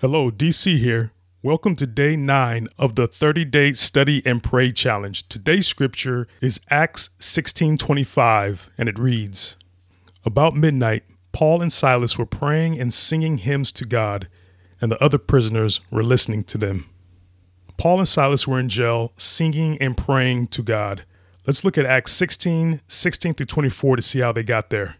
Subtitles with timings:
[0.00, 1.12] Hello, DC here.
[1.42, 5.28] Welcome to day nine of the 30 day study and pray challenge.
[5.28, 9.56] Today's scripture is Acts 16:25, and it reads:
[10.24, 11.02] About midnight,
[11.32, 14.28] Paul and Silas were praying and singing hymns to God,
[14.80, 16.86] and the other prisoners were listening to them.
[17.76, 21.04] Paul and Silas were in jail singing and praying to God.
[21.46, 24.96] Let's look at Acts 16, 16 through 24 to see how they got there.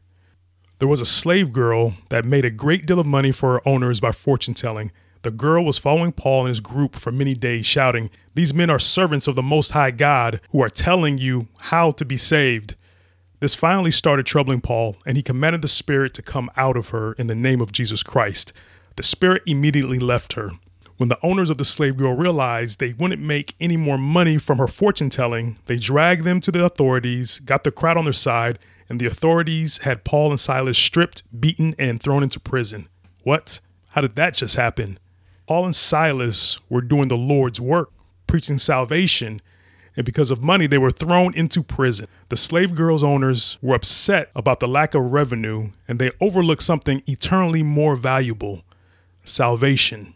[0.81, 4.01] There was a slave girl that made a great deal of money for her owners
[4.01, 4.93] by fortune telling.
[5.21, 8.79] The girl was following Paul and his group for many days, shouting, These men are
[8.79, 12.77] servants of the Most High God who are telling you how to be saved.
[13.41, 17.13] This finally started troubling Paul, and he commanded the spirit to come out of her
[17.13, 18.55] in the name of Jesus Christ.
[18.97, 20.49] The spirit immediately left her.
[21.01, 24.59] When the owners of the slave girl realized they wouldn't make any more money from
[24.59, 28.59] her fortune telling, they dragged them to the authorities, got the crowd on their side,
[28.87, 32.87] and the authorities had Paul and Silas stripped, beaten, and thrown into prison.
[33.23, 33.63] What?
[33.89, 34.99] How did that just happen?
[35.47, 37.91] Paul and Silas were doing the Lord's work,
[38.27, 39.41] preaching salvation,
[39.97, 42.09] and because of money, they were thrown into prison.
[42.29, 47.03] The slave girl's owners were upset about the lack of revenue, and they overlooked something
[47.07, 48.65] eternally more valuable
[49.25, 50.13] salvation.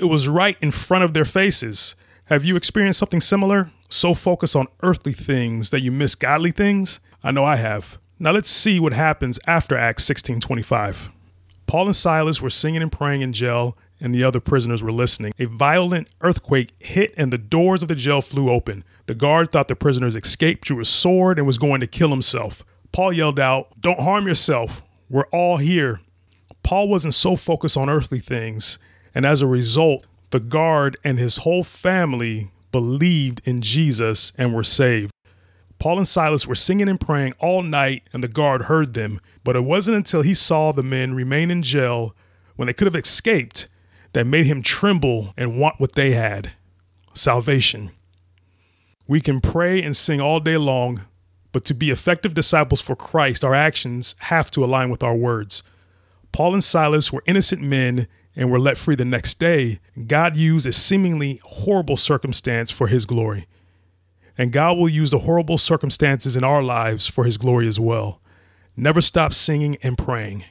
[0.00, 1.94] It was right in front of their faces.
[2.24, 3.70] Have you experienced something similar?
[3.90, 7.00] So focused on earthly things that you miss godly things?
[7.22, 7.98] I know I have.
[8.18, 11.10] Now let's see what happens after Acts 16:25.
[11.66, 15.34] Paul and Silas were singing and praying in jail, and the other prisoners were listening.
[15.38, 18.84] A violent earthquake hit, and the doors of the jail flew open.
[19.04, 22.64] The guard thought the prisoners escaped, drew a sword, and was going to kill himself.
[22.90, 24.80] Paul yelled out, Don't harm yourself.
[25.10, 26.00] We're all here.
[26.62, 28.78] Paul wasn't so focused on earthly things,
[29.14, 34.64] and as a result, the guard and his whole family believed in Jesus and were
[34.64, 35.12] saved.
[35.78, 39.18] Paul and Silas were singing and praying all night, and the guard heard them.
[39.42, 42.14] But it wasn't until he saw the men remain in jail
[42.56, 43.66] when they could have escaped
[44.12, 46.52] that made him tremble and want what they had
[47.14, 47.90] salvation.
[49.08, 51.06] We can pray and sing all day long,
[51.52, 55.62] but to be effective disciples for Christ, our actions have to align with our words.
[56.32, 58.06] Paul and Silas were innocent men
[58.40, 59.78] and were let free the next day.
[60.08, 63.46] God used a seemingly horrible circumstance for his glory
[64.40, 68.22] and God will use the horrible circumstances in our lives for His glory as well.
[68.74, 70.44] Never stop singing and praying.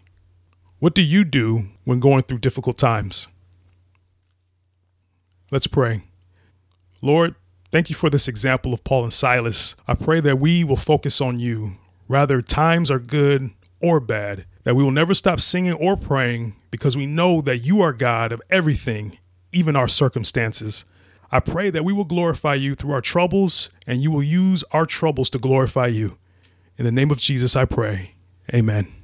[0.78, 3.30] What do you do when going through difficult times?
[5.50, 6.04] Let's pray.
[7.02, 7.34] Lord,
[7.72, 9.76] thank you for this example of Paul and Silas.
[9.88, 11.78] I pray that we will focus on you.
[12.08, 13.50] Rather, times are good
[13.82, 17.82] or bad, that we will never stop singing or praying because we know that you
[17.82, 19.18] are God of everything,
[19.52, 20.86] even our circumstances.
[21.32, 24.86] I pray that we will glorify you through our troubles and you will use our
[24.86, 26.18] troubles to glorify you.
[26.78, 28.16] In the name of Jesus, I pray.
[28.54, 28.99] Amen.